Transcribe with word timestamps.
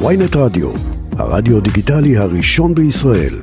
ויינט 0.00 0.36
רדיו, 0.36 0.68
הרדיו 1.18 1.60
דיגיטלי 1.60 2.16
הראשון 2.16 2.74
בישראל. 2.74 3.34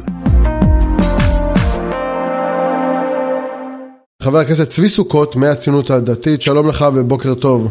חבר 4.24 4.38
הכנסת 4.38 4.69
צבי 4.69 4.87
סוכות 4.87 5.35
מהציונות 5.35 5.90
הדתית, 5.90 6.42
שלום 6.42 6.69
לך 6.69 6.85
ובוקר 6.95 7.33
טוב. 7.42 7.67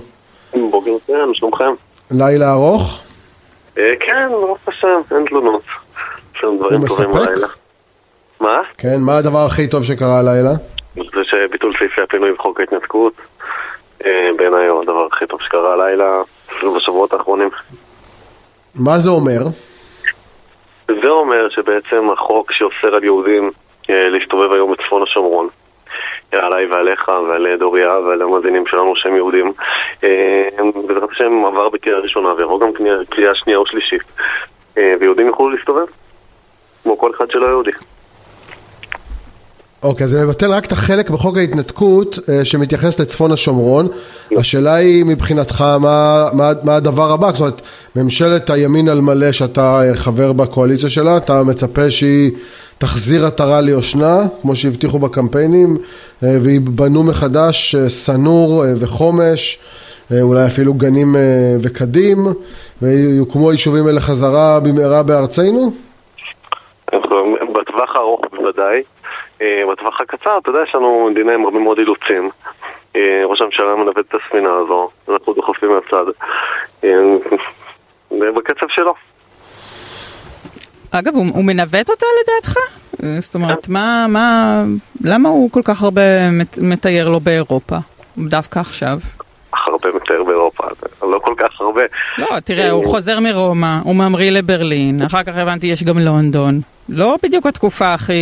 בוקר 0.70 0.90
טוב, 1.06 1.16
שלומכם? 1.32 1.72
לילה 2.10 2.52
ארוך? 2.52 3.00
אה, 3.78 3.92
כן, 4.00 4.28
ברוך 4.30 4.58
השם, 4.66 5.00
אין 5.10 5.24
תלונות. 5.26 5.62
הוא 6.42 6.62
טובים 6.62 6.80
מספק? 6.80 7.30
מה? 8.40 8.60
כן, 8.78 9.00
מה 9.00 9.16
הדבר 9.18 9.44
הכי 9.46 9.68
טוב 9.68 9.84
שקרה 9.84 10.18
הלילה? 10.18 10.52
זה 10.94 11.24
שביטול 11.24 11.72
סעיפי 11.78 12.02
הפינוי 12.02 12.32
בחוק 12.32 12.60
ההתנתקות, 12.60 13.12
אה, 14.04 14.30
בעיניי 14.36 14.66
הוא 14.66 14.82
הדבר 14.82 15.06
הכי 15.12 15.26
טוב 15.26 15.40
שקרה 15.42 15.72
הלילה, 15.72 16.22
אפילו 16.56 16.74
בשבועות 16.74 17.12
האחרונים. 17.12 17.50
מה 18.74 18.98
זה 18.98 19.10
אומר? 19.10 19.38
זה 21.02 21.08
אומר 21.08 21.48
שבעצם 21.50 22.10
החוק 22.12 22.52
שאוסר 22.52 22.94
על 22.94 23.04
יהודים 23.04 23.50
אה, 23.90 24.08
להסתובב 24.08 24.52
היום 24.52 24.72
בצפון 24.72 25.02
השומרון, 25.02 25.48
אה, 26.34 26.46
עליי 26.46 26.66
ועליך 26.66 27.08
ועל 27.08 27.56
דוריה 27.56 27.98
ועל 27.98 28.22
המאזינים 28.22 28.66
שלנו 28.66 28.96
שהם 28.96 29.16
יהודים, 29.16 29.52
אה, 30.04 30.48
בעזרת 30.86 31.10
השם 31.12 31.44
עבר 31.46 31.68
בקריאה 31.68 31.98
ראשונה 31.98 32.34
ויעבור 32.34 32.60
גם 32.60 32.68
קריאה- 33.10 33.34
שנייה 33.34 33.60
ושלישית, 33.60 34.02
אה, 34.78 34.94
ויהודים 35.00 35.26
יוכלו 35.26 35.50
להסתובב, 35.50 35.86
כמו 36.82 36.98
כל 36.98 37.10
אחד 37.16 37.30
שלא 37.30 37.46
יהודי. 37.46 37.70
אוקיי, 39.82 40.06
זה 40.06 40.24
מבטל 40.24 40.52
רק 40.52 40.64
את 40.64 40.72
החלק 40.72 41.10
בחוק 41.10 41.36
ההתנתקות 41.36 42.18
אה, 42.28 42.44
שמתייחס 42.44 43.00
לצפון 43.00 43.32
השומרון. 43.32 43.86
השאלה 44.38 44.74
היא 44.74 45.04
מבחינתך 45.04 45.60
מה, 45.60 46.28
מה, 46.32 46.52
מה 46.62 46.76
הדבר 46.76 47.12
הבא? 47.12 47.30
זאת 47.32 47.40
אומרת, 47.40 47.62
ממשלת 47.96 48.50
הימין 48.50 48.88
על 48.88 49.00
מלא 49.00 49.32
שאתה 49.32 49.80
אה, 49.82 49.94
חבר 49.94 50.32
בקואליציה 50.32 50.88
שלה, 50.88 51.16
אתה 51.16 51.42
מצפה 51.42 51.90
שהיא 51.90 52.30
תחזיר 52.78 53.26
עטרה 53.26 53.60
ליושנה, 53.60 54.16
כמו 54.42 54.56
שהבטיחו 54.56 54.98
בקמפיינים, 54.98 55.76
אה, 56.24 56.36
ויבנו 56.42 57.02
מחדש 57.02 57.74
אה, 57.74 57.86
וחומש, 58.80 59.58
אולי 60.22 60.46
אפילו 60.46 60.74
גנים 60.74 61.16
וקדים, 61.62 62.18
ויוקמו 62.82 63.50
היישובים 63.50 63.86
האלה 63.86 64.00
חזרה 64.00 64.60
במהרה 64.60 65.02
בארצנו? 65.02 65.72
בטווח 67.52 67.96
הארוך 67.96 68.20
בוודאי. 68.32 68.82
אה, 69.40 69.62
בטווח 69.72 70.00
הקצר, 70.00 70.38
אתה 70.38 70.50
יודע, 70.50 70.60
יש 70.68 70.74
לנו 70.74 71.08
מדינה 71.10 71.32
עם 71.32 71.44
הרבה 71.44 71.58
מאוד 71.58 71.78
אילוצים. 71.78 72.30
אה, 72.96 73.22
ראש 73.24 73.40
הממשלה 73.40 73.76
מנווט 73.76 73.98
את 73.98 74.14
הספינה 74.14 74.50
הזו, 74.64 74.88
אנחנו 75.08 75.32
דוחפים 75.32 75.68
מהצד. 75.70 76.04
אה, 76.84 76.90
בקצב 78.10 78.66
שלו. 78.68 78.94
אגב, 80.90 81.14
הוא, 81.14 81.26
הוא 81.34 81.44
מנווט 81.44 81.90
אותה 81.90 82.06
לדעתך? 82.22 82.54
זאת 83.18 83.34
אומרת, 83.34 83.68
מה, 83.68 84.06
מה, 84.08 84.62
למה 85.04 85.28
הוא 85.28 85.50
כל 85.50 85.62
כך 85.64 85.82
הרבה 85.82 86.30
מת, 86.30 86.58
מתייר 86.58 87.08
לו 87.08 87.20
באירופה? 87.20 87.76
דווקא 88.18 88.60
עכשיו. 88.60 88.98
הרבה 89.52 89.88
מתאר 89.92 90.22
לא 90.22 90.29
הרבה. 92.18 92.34
לא, 92.34 92.40
תראה, 92.40 92.70
הוא 92.70 92.84
חוזר 92.86 93.20
מרומא, 93.20 93.78
הוא 93.84 93.94
ממריא 93.96 94.30
לברלין, 94.30 95.02
אחר 95.02 95.22
כך 95.22 95.36
הבנתי 95.36 95.66
יש 95.66 95.84
גם 95.84 95.98
לונדון. 95.98 96.60
לא 96.92 97.16
בדיוק 97.22 97.46
התקופה 97.46 97.94
הכי 97.94 98.12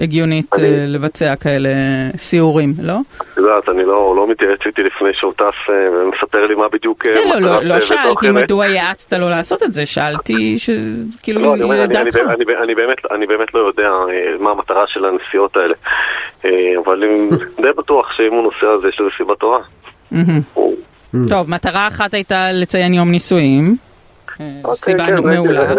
הגיונית 0.00 0.46
אני- 0.58 0.64
אה, 0.64 0.84
לבצע 0.86 1.36
כאלה 1.36 1.68
סיורים, 2.16 2.74
לא? 2.82 2.92
את 3.32 3.36
יודעת, 3.36 3.68
אני 3.68 3.82
לא 3.84 4.14
לא 4.16 4.26
מתייעץ 4.30 4.58
איתי 4.66 4.82
לפני 4.82 5.08
שהוא 5.12 5.32
טס 5.32 5.42
אה, 5.70 5.74
ומספר 5.92 6.46
לי 6.46 6.54
מה 6.54 6.68
בדיוק 6.72 7.06
אה, 7.06 7.12
כן, 7.12 7.28
לא, 7.28 7.40
לא, 7.40 7.62
לא 7.62 7.74
אה, 7.74 7.80
שאלתי. 7.80 8.30
מדוע 8.30 8.66
יעצת 8.66 9.12
לו 9.12 9.28
לעשות 9.28 9.62
את 9.62 9.72
זה, 9.72 9.86
שאלתי 9.86 10.54
שכאילו 10.58 11.40
לא, 11.42 11.54
אני 11.54 11.62
אומר, 11.62 11.74
אני- 11.74 11.82
לדעתך. 11.84 12.16
אני- 12.16 12.24
אני- 12.34 12.62
אני 12.62 12.74
באמת- 12.74 13.12
אני 13.12 13.26
באמת 13.26 13.54
לא 13.54 13.58
יודע 13.60 13.88
אה, 13.88 14.08
מה 14.40 14.50
המטרה 14.50 14.84
של 14.86 15.04
הנסיעות 15.04 15.56
האלה. 15.56 15.74
אה, 16.44 16.50
אבל 16.84 17.02
אני 17.04 17.28
די 17.62 17.68
בטוח 17.78 18.12
שאם 18.16 18.32
הוא 18.32 18.42
נוסע 18.42 18.66
אז 18.66 18.84
יש 18.84 19.00
לזה 19.00 19.10
סיבה 19.16 19.34
טובה. 19.34 19.58
הוא- 20.54 20.76
טוב, 21.28 21.50
מטרה 21.50 21.88
אחת 21.88 22.14
הייתה 22.14 22.52
לציין 22.52 22.94
יום 22.94 23.10
נישואים. 23.10 23.76
אה, 24.40 24.46
אוקיי, 24.64 24.76
סיבה 24.76 25.06
כן, 25.06 25.14
מעולה. 25.14 25.74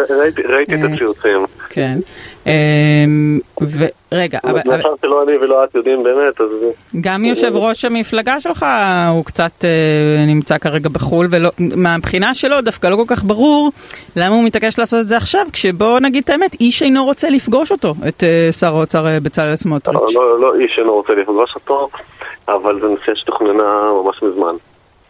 ראיתי- 0.50 0.74
את 0.74 0.80
אה, 0.80 0.94
הציוצים. 0.94 1.46
כן. 1.70 1.98
אמ, 2.46 3.40
ורגע, 4.12 4.40
אבל 4.44 4.62
מאחר 4.66 4.90
שלא 5.02 5.24
אני 5.24 5.38
ולא 5.38 5.64
את 5.64 5.76
יודעים 5.76 6.04
באמת, 6.04 6.42
אז... 6.42 6.48
גם 7.02 7.26
יושב 7.26 7.52
ראש 7.56 7.86
המפלגה 7.86 8.40
שלך 8.40 8.66
הוא 9.12 9.26
קצת 9.26 9.52
אה, 9.64 10.26
נמצא 10.26 10.58
כרגע 10.58 10.90
בחו"ל, 10.90 11.28
ומהבחינה 11.60 12.34
שלו 12.34 12.62
דווקא 12.62 12.88
לא 12.88 12.96
כל 12.96 13.04
כך 13.08 13.24
ברור 13.24 13.72
למה 14.16 14.36
הוא 14.36 14.44
מתעקש 14.44 14.80
לעשות 14.80 15.00
את 15.00 15.08
זה 15.08 15.18
עכשיו, 15.18 15.46
כשבוא 15.54 16.00
נגיד 16.00 16.24
את 16.24 16.30
האמת, 16.30 16.56
איש 16.60 16.84
אינו 16.84 17.06
רוצה 17.06 17.30
לפגוש 17.30 17.72
אותו, 17.72 17.94
את 18.08 18.24
אה, 18.24 18.52
שר 18.52 18.76
האוצר 18.76 19.08
אה, 19.08 19.20
בצלאל 19.20 19.56
סמוטריץ'. 19.56 20.16
לא, 20.16 20.40
לא 20.42 20.56
איש 20.60 20.80
אינו 20.80 20.94
רוצה 20.94 21.14
לפגוש 21.14 21.56
אותו, 21.56 21.90
אבל 22.48 22.80
זו 22.82 22.88
נסיעה 22.88 23.16
שתוכננה 23.16 23.64
ממש 24.04 24.24
מזמן. 24.24 24.56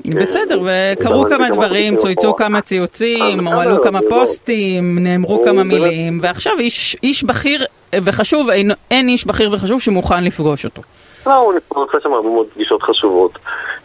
בסדר, 0.06 0.62
וקרו 0.66 1.26
כמה 1.26 1.50
דברים, 1.50 1.98
צויצו. 1.98 2.34
כמה 2.36 2.62
ציוצים, 2.62 3.48
או 3.48 3.54
עלו 3.54 3.72
בסדר, 3.72 3.84
כמה 3.84 4.00
לא- 4.02 4.10
פוסטים, 4.10 4.98
נאמרו 5.00 5.44
כמה 5.44 5.64
מילים, 5.64 6.20
ועכשיו 6.22 6.54
איש- 6.60 6.96
בכיר 7.24 7.66
וחשוב, 8.04 8.50
אין- 8.50 8.72
איש 9.10 9.26
בכיר 9.28 9.52
וחשוב 9.54 9.82
שמוכן 9.82 10.24
לפגוש 10.24 10.66
אותו. 10.66 10.82
לא, 11.28 11.36
הוא 11.38 11.54
עושה 11.70 11.98
שם 12.04 12.14
הרבה 12.14 12.30
מאוד 12.30 12.48
פגישות 12.54 12.82
חשובות. 12.84 13.32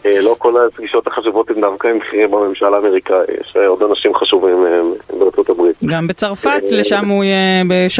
אה, 0.05 0.21
לא 0.21 0.35
כל 0.37 0.53
הפגישות 0.67 1.07
החשובות 1.07 1.49
הן 1.49 1.61
דווקא 1.61 1.87
עם 1.87 1.99
בכירים 1.99 2.31
בממשל 2.31 2.73
האמריקאי, 2.73 3.15
יש 3.41 3.53
אה, 3.57 3.67
עוד 3.67 3.83
אנשים 3.89 4.15
חשובים 4.15 4.65
אה, 4.65 4.81
בארצות 5.19 5.49
הברית. 5.49 5.75
גם 5.85 6.07
בצרפת, 6.07 6.61
לשם 6.71 7.09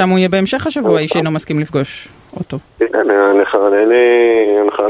הוא 0.10 0.18
יהיה 0.18 0.30
בהמשך 0.30 0.68
השבוע, 0.68 1.00
איש 1.00 1.16
אינו 1.16 1.32
מסכים 1.32 1.60
לפגוש 1.60 2.08
אותו. 2.40 2.58
כן, 2.80 3.08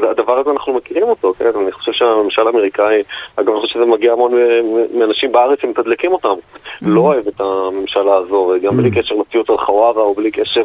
הדבר 0.10 0.40
הזה 0.40 0.52
אנחנו 0.52 0.74
מכירים 0.74 1.04
אותו, 1.04 1.34
כן? 1.34 1.52
אני 1.62 1.72
חושב 1.72 1.92
שהממשל 1.92 2.48
האמריקאי, 2.48 3.04
אגב, 3.36 3.50
אני 3.50 3.62
חושב 3.62 3.74
שזה 3.74 3.86
מגיע 3.86 4.14
המון 4.14 4.32
מאנשים 4.94 5.32
בארץ 5.32 5.60
שמתדלקים 5.62 6.14
אותם. 6.14 6.34
לא 6.82 7.02
אוהב 7.02 7.28
את 7.28 7.42
הממשלה 7.42 8.16
הזו, 8.16 8.54
גם 8.64 8.78
בלי 8.78 8.92
קשר 8.92 9.16
לציוץ 9.16 9.50
על 9.50 9.58
חווארה 9.58 10.02
או 10.02 10.14
בלי 10.14 10.32
קשר 10.32 10.64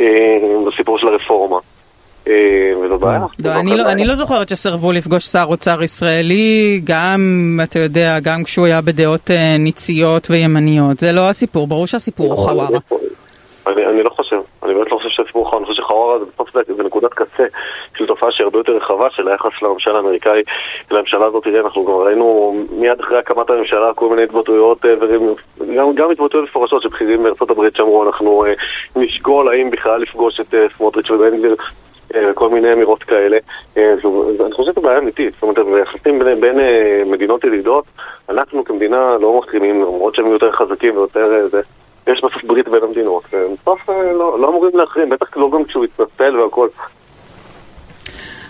אה, 0.00 0.38
לסיפור 0.66 0.98
של 0.98 1.08
הרפורמה. 1.08 1.58
אה, 2.28 2.72
וזו 2.82 2.98
בעיה. 2.98 3.26
לא, 3.38 3.50
אני, 3.50 3.76
לא, 3.76 3.82
אני 3.82 4.04
לא 4.04 4.14
זוכרת 4.14 4.48
שסירבו 4.48 4.92
לפגוש 4.92 5.24
שר 5.24 5.44
אוצר 5.48 5.82
ישראלי, 5.82 6.80
גם, 6.84 7.20
אתה 7.62 7.78
יודע, 7.78 8.20
גם 8.22 8.44
כשהוא 8.44 8.66
היה 8.66 8.80
בדעות 8.80 9.30
אה, 9.30 9.56
ניציות 9.58 10.30
וימניות. 10.30 10.98
זה 10.98 11.12
לא 11.12 11.28
הסיפור, 11.28 11.66
ברור 11.66 11.86
שהסיפור 11.86 12.26
הוא 12.26 12.36
חווארה. 12.36 12.78
אני, 13.66 13.86
אני 13.86 14.02
לא 14.02 14.10
חושב, 14.10 14.36
אני 14.62 14.74
באמת 14.74 14.90
לא 14.90 14.96
חושב 14.96 15.08
שהסיפור 15.08 15.50
חווארה, 16.04 16.16
אני 16.16 16.24
חושב 16.24 16.24
שחווארה 16.24 16.24
זה 16.24 16.24
בסוף 16.24 16.50
זה, 16.54 16.74
זה 16.76 16.82
נקודת 16.82 17.14
קצה 17.14 17.44
של 17.98 18.06
תופעה 18.06 18.32
שהיא 18.32 18.44
הרבה 18.44 18.58
יותר 18.58 18.76
רחבה 18.76 19.10
של 19.10 19.28
היחס 19.28 19.62
לממשל 19.62 19.96
האמריקאי, 19.96 20.42
לממשלה 20.90 21.26
הזאת, 21.26 21.44
תראה, 21.44 21.60
אנחנו 21.60 21.84
גם 21.84 21.92
ראינו 21.92 22.56
מיד 22.72 23.00
אחרי 23.00 23.18
הקמת 23.18 23.50
הממשלה 23.50 23.94
כל 23.94 24.08
מיני 24.08 24.22
התבטאויות, 24.22 24.84
אה, 24.84 24.94
וגם 25.00 25.94
גם 25.94 26.10
התבטאויות 26.10 26.48
מפורשות 26.48 26.82
של 26.82 26.88
בכירים 26.88 27.22
בארצות 27.22 27.50
שאמרו, 27.76 28.04
אנחנו 28.06 28.44
אה, 28.46 28.52
נשקול 28.96 29.48
האם 29.48 29.70
בכלל 29.70 30.00
לפגוש 30.00 30.40
את 30.40 30.54
אה, 30.54 30.66
סמוטריץ' 30.76 31.10
ובן 31.10 31.38
גביר. 31.38 31.56
כל 32.34 32.48
מיני 32.48 32.72
אמירות 32.72 33.02
כאלה. 33.02 33.38
אני 33.76 34.52
חושב 34.52 34.72
שזו 34.72 34.80
בעיה 34.80 34.98
אמיתית. 34.98 35.34
זאת 35.34 35.42
אומרת, 35.42 35.58
ביחסים 35.58 36.18
בין, 36.18 36.40
בין 36.40 36.56
מדינות 37.06 37.44
ידידות, 37.44 37.84
אנחנו 38.28 38.64
כמדינה 38.64 39.16
לא 39.20 39.38
מחרימים, 39.38 39.80
למרות 39.80 40.14
שהם 40.14 40.26
יותר 40.26 40.52
חזקים 40.52 40.96
ויותר... 40.96 41.48
זה. 41.50 41.60
יש 42.06 42.24
בסוף 42.24 42.44
ברית 42.44 42.68
בין 42.68 42.82
המדינות, 42.82 43.24
ובסוף 43.32 43.90
אה, 43.90 44.12
לא, 44.12 44.40
לא 44.40 44.48
אמורים 44.48 44.76
להחרים, 44.76 45.08
בטח 45.08 45.36
לא 45.36 45.50
גם 45.50 45.64
כשהוא 45.64 45.84
יתנצל 45.84 46.40
והכל. 46.40 46.68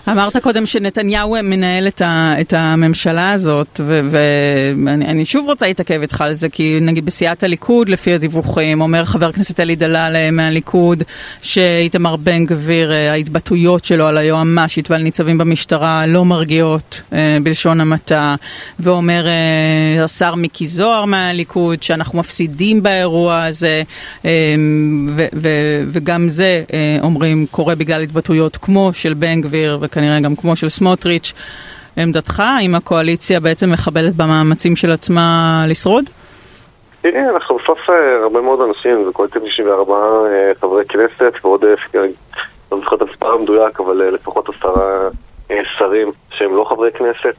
אמרת 0.09 0.37
קודם 0.37 0.65
שנתניהו 0.65 1.35
מנהל 1.43 1.87
את, 1.87 2.01
ה, 2.01 2.33
את 2.41 2.53
הממשלה 2.53 3.31
הזאת, 3.31 3.79
ואני 3.85 5.05
אני 5.05 5.25
שוב 5.25 5.45
רוצה 5.45 5.67
להתעכב 5.67 6.01
איתך 6.01 6.21
על 6.21 6.33
זה, 6.33 6.49
כי 6.49 6.77
נגיד 6.81 7.05
בסיעת 7.05 7.43
הליכוד, 7.43 7.89
לפי 7.89 8.13
הדיווחים, 8.13 8.81
אומר 8.81 9.05
חבר 9.05 9.29
הכנסת 9.29 9.59
אלי 9.59 9.75
דלל 9.75 10.15
אה, 10.15 10.31
מהליכוד, 10.31 11.03
שאיתמר 11.41 12.15
בן 12.15 12.45
גביר, 12.45 12.91
אה, 12.91 13.11
ההתבטאויות 13.11 13.85
שלו 13.85 14.07
על 14.07 14.17
היועמ"שית 14.17 14.91
ועל 14.91 15.01
ניצבים 15.01 15.37
במשטרה 15.37 16.07
לא 16.07 16.25
מרגיעות, 16.25 17.01
אה, 17.13 17.37
בלשון 17.43 17.81
המעטה, 17.81 18.35
ואומר 18.79 19.27
השר 20.03 20.35
מיקי 20.35 20.67
זוהר 20.67 21.05
מהליכוד, 21.05 21.83
שאנחנו 21.83 22.19
מפסידים 22.19 22.83
באירוע 22.83 23.43
הזה, 23.43 23.83
וגם 25.91 26.29
זה, 26.29 26.63
אומרים, 27.01 27.45
קורה 27.51 27.75
בגלל 27.75 28.01
התבטאויות 28.01 28.57
כמו 28.57 28.91
של 28.93 29.13
בן 29.13 29.41
גביר, 29.41 29.77
וכנראה 29.95 30.19
גם 30.19 30.35
כמו 30.35 30.55
של 30.55 30.69
סמוטריץ'. 30.69 31.33
עמדתך, 31.97 32.39
האם 32.39 32.75
הקואליציה 32.75 33.39
בעצם 33.39 33.71
מחבלת 33.71 34.15
במאמצים 34.15 34.75
של 34.75 34.91
עצמה 34.91 35.63
לשרוד? 35.67 36.05
תראי, 37.01 37.29
אנחנו 37.29 37.57
בסוף 37.57 37.79
אה, 37.89 38.23
הרבה 38.23 38.41
מאוד 38.41 38.61
אנשים, 38.61 39.03
זה 39.05 39.11
קואליציה 39.13 39.41
64 39.45 39.93
אה, 39.93 40.51
חברי 40.61 40.85
כנסת 40.85 41.33
ועוד, 41.43 41.65
אה, 41.65 42.01
לא 42.71 42.77
זוכר 42.79 42.95
את 42.95 43.01
המספר 43.01 43.31
המדויק, 43.31 43.79
אבל 43.79 43.95
לפחות 43.95 44.49
עשרה 44.49 45.09
שרים 45.77 46.11
שהם 46.29 46.55
לא 46.55 46.65
חברי 46.69 46.91
כנסת. 46.91 47.35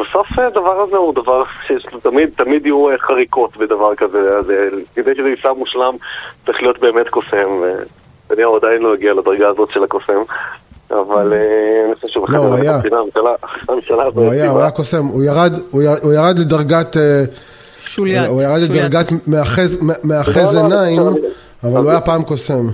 בסוף 0.00 0.26
הדבר 0.38 0.80
הזה 0.80 0.96
הוא 0.96 1.14
דבר 1.14 1.42
שתמיד 1.66 2.30
תמיד 2.36 2.66
יהיו 2.66 2.86
חריקות 2.98 3.56
בדבר 3.56 3.94
כזה, 3.94 4.38
אז 4.38 4.44
כדי 4.96 5.14
שזה 5.14 5.28
יישא 5.28 5.52
מושלם 5.56 5.94
צריך 6.46 6.62
להיות 6.62 6.78
באמת 6.78 7.08
קוסם, 7.08 7.62
ונתניהו 8.28 8.56
עדיין 8.56 8.82
לא 8.82 8.94
הגיע 8.94 9.14
לדרגה 9.14 9.48
הזאת 9.48 9.70
של 9.70 9.84
הקוסם. 9.84 10.22
אבל 10.90 11.34
אני 11.86 11.94
חושב 11.94 12.08
שהוא 12.08 12.26
לא, 12.28 12.38
הוא 12.38 12.54
היה. 12.54 12.80
הוא 14.14 14.32
היה, 14.32 14.50
הוא 14.50 14.60
היה 14.60 14.70
קוסם, 14.70 15.04
הוא 15.04 16.12
ירד 16.12 16.38
לדרגת... 16.38 16.96
שוליית. 17.80 18.28
הוא 18.28 18.42
ירד 18.42 18.60
לדרגת 18.60 19.06
מאחז 20.04 20.56
עיניים, 20.56 21.02
אבל 21.64 21.80
הוא 21.80 21.90
היה 21.90 22.00
פעם 22.00 22.22
קוסם. 22.22 22.66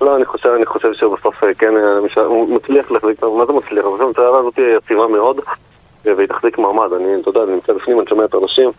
לא, 0.00 0.16
אני 0.16 0.24
חושב, 0.24 0.48
אני 0.56 0.66
חושב 0.66 0.88
שבסוף 0.92 1.34
כן, 1.58 1.74
הוא 2.26 2.56
מצליח 2.56 2.90
להחזיק, 2.90 3.22
מה 3.22 3.46
זה 3.46 3.52
מצליח? 3.52 3.84
אני 3.84 3.92
חושב 3.92 4.02
שהממשלה 4.02 4.38
הזאת 4.38 4.58
יציבה 4.76 5.08
מאוד, 5.08 5.40
והיא 6.04 6.28
תחזיק 6.28 6.58
מעמד. 6.58 6.92
אני, 6.92 7.20
אתה 7.20 7.28
יודע, 7.28 7.42
אני 7.42 7.52
נמצא 7.52 7.72
בפנים, 7.72 8.00
אני 8.00 8.06
שומע 8.08 8.24
את 8.24 8.34
האנשים, 8.34 8.70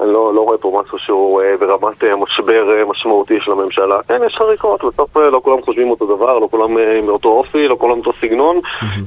אני 0.00 0.12
לא, 0.12 0.34
לא 0.34 0.40
רואה 0.40 0.58
פה 0.58 0.82
משהו 0.84 0.98
שהוא 0.98 1.42
ברמת 1.60 2.04
משבר 2.04 2.84
משמעותי 2.90 3.34
של 3.44 3.52
הממשלה. 3.52 3.98
כן, 4.08 4.20
יש 4.26 4.34
חריקות, 4.38 4.84
בסוף 4.84 5.16
לא 5.16 5.40
כולם 5.44 5.62
חושבים 5.62 5.90
אותו 5.90 6.16
דבר, 6.16 6.38
לא 6.38 6.48
כולם 6.50 6.76
מאותו 7.06 7.28
אופי, 7.28 7.68
לא 7.68 7.76
כולם 7.80 7.98
אותו 7.98 8.12
סגנון. 8.20 8.60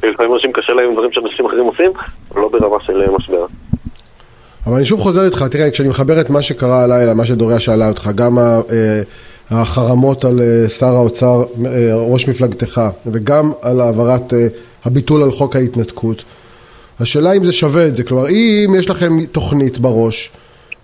לפעמים 0.03 0.33
אנשים 0.33 0.51
קשה 0.51 0.73
להם 0.73 0.85
עם 0.85 0.93
דברים 0.93 1.11
שאנשים 1.11 1.45
אחרים 1.45 1.65
עושים, 1.65 1.91
אבל 2.31 2.41
לא 2.41 2.49
ברמה 2.49 2.77
של 2.81 3.11
משבר. 3.17 3.45
אבל 4.67 4.75
אני 4.75 4.85
שוב 4.85 4.99
חוזר 4.99 5.25
איתך, 5.25 5.43
תראה, 5.51 5.71
כשאני 5.71 5.89
מחבר 5.89 6.21
את 6.21 6.29
מה 6.29 6.41
שקרה 6.41 6.83
הלילה, 6.83 7.13
מה 7.13 7.25
שדוריה 7.25 7.59
שאלה 7.59 7.89
אותך, 7.89 8.09
גם 8.15 8.37
החרמות 9.51 10.25
על 10.25 10.39
שר 10.67 10.95
האוצר, 10.95 11.43
ראש 12.11 12.29
מפלגתך, 12.29 12.81
וגם 13.05 13.51
על 13.61 13.81
העברת 13.81 14.33
הביטול 14.85 15.23
על 15.23 15.31
חוק 15.31 15.55
ההתנתקות, 15.55 16.23
השאלה 16.99 17.33
אם 17.33 17.45
זה 17.45 17.51
שווה 17.51 17.87
את 17.87 17.95
זה, 17.95 18.03
כלומר 18.03 18.29
אם 18.29 18.75
יש 18.77 18.89
לכם 18.89 19.25
תוכנית 19.25 19.77
בראש 19.77 20.31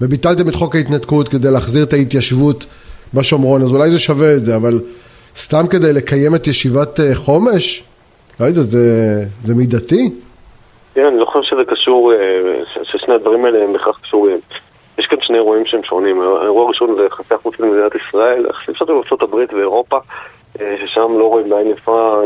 וביטלתם 0.02 0.50
את 0.50 0.56
חוק 0.56 0.76
ההתנתקות 0.76 1.28
כדי 1.28 1.52
להחזיר 1.52 1.84
את 1.84 1.94
ההתיישבות 1.94 2.66
בשומרון, 3.14 3.62
אז 3.62 3.74
אולי 3.74 3.90
זה 3.90 4.00
שווה 4.00 4.34
את 4.34 4.44
זה, 4.44 4.56
אבל 4.56 4.80
סתם 5.36 5.68
כדי 5.70 5.94
לקיים 5.94 6.36
את 6.36 6.48
ישיבת 6.48 7.00
חומש? 7.14 7.84
לא 8.40 8.46
יודע, 8.46 8.62
זה, 8.62 8.80
זה 9.44 9.56
מידתי? 9.56 10.10
כן, 10.96 11.06
אני 11.06 11.20
לא 11.20 11.26
חושב 11.26 11.50
שזה 11.50 11.66
קשור, 11.66 12.14
ששני 12.84 13.14
הדברים 13.14 13.46
האלה 13.46 13.64
הם 13.64 13.74
בהכרח 13.74 14.00
קשורים. 14.04 14.40
יש 14.98 15.06
כאן 15.06 15.18
שני 15.22 15.38
אירועים 15.38 15.66
שהם 15.66 15.84
שונים. 15.84 16.22
האירוע 16.22 16.66
הראשון 16.66 16.96
זה 16.98 17.06
יחסי 17.06 17.34
החוץ 17.34 17.60
למדינת 17.60 17.92
ישראל, 17.96 18.46
יחסי 18.50 18.74
קצת 18.74 18.88
בארצות 18.88 19.22
הברית 19.22 19.54
ואירופה, 19.54 19.98
ששם 20.58 21.18
לא 21.20 21.24
רואים 21.24 21.50
בעין 21.50 21.68
יפה 21.68 22.22